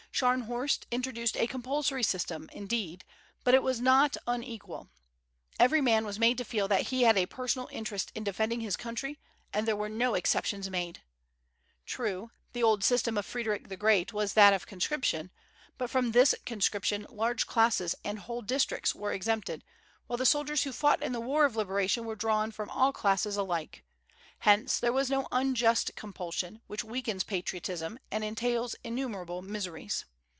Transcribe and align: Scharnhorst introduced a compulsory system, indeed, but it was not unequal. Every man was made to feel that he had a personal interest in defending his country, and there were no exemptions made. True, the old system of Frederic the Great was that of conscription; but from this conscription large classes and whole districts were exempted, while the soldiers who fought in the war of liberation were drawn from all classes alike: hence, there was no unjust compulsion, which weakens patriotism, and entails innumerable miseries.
Scharnhorst 0.13 0.85
introduced 0.91 1.35
a 1.37 1.47
compulsory 1.47 2.03
system, 2.03 2.47
indeed, 2.53 3.03
but 3.43 3.55
it 3.55 3.63
was 3.63 3.79
not 3.81 4.17
unequal. 4.27 4.89
Every 5.57 5.81
man 5.81 6.05
was 6.05 6.19
made 6.19 6.37
to 6.37 6.45
feel 6.45 6.67
that 6.67 6.87
he 6.89 7.03
had 7.03 7.17
a 7.17 7.25
personal 7.25 7.67
interest 7.71 8.11
in 8.13 8.23
defending 8.23 8.59
his 8.59 8.77
country, 8.77 9.17
and 9.51 9.65
there 9.67 9.75
were 9.75 9.89
no 9.89 10.13
exemptions 10.13 10.69
made. 10.69 11.01
True, 11.87 12.29
the 12.53 12.61
old 12.61 12.83
system 12.83 13.17
of 13.17 13.25
Frederic 13.25 13.69
the 13.69 13.77
Great 13.77 14.13
was 14.13 14.33
that 14.33 14.53
of 14.53 14.67
conscription; 14.67 15.31
but 15.79 15.89
from 15.89 16.11
this 16.11 16.35
conscription 16.45 17.07
large 17.09 17.47
classes 17.47 17.95
and 18.03 18.19
whole 18.19 18.43
districts 18.43 18.93
were 18.93 19.13
exempted, 19.13 19.63
while 20.05 20.17
the 20.17 20.25
soldiers 20.25 20.63
who 20.65 20.71
fought 20.73 21.01
in 21.01 21.13
the 21.13 21.19
war 21.21 21.45
of 21.45 21.55
liberation 21.55 22.05
were 22.05 22.15
drawn 22.17 22.51
from 22.51 22.69
all 22.69 22.91
classes 22.91 23.37
alike: 23.37 23.83
hence, 24.39 24.79
there 24.79 24.93
was 24.93 25.09
no 25.09 25.27
unjust 25.31 25.91
compulsion, 25.95 26.61
which 26.65 26.83
weakens 26.83 27.23
patriotism, 27.23 27.99
and 28.11 28.23
entails 28.23 28.75
innumerable 28.83 29.41
miseries. 29.43 30.05